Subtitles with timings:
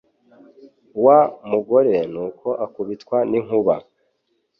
[1.03, 1.19] Wa
[1.49, 3.75] mugore nuko akubitwa n'inkuba